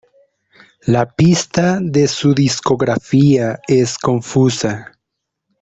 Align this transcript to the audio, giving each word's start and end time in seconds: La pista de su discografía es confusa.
La 0.87 1.05
pista 1.13 1.77
de 1.79 2.07
su 2.07 2.33
discografía 2.33 3.59
es 3.67 3.99
confusa. 3.99 4.93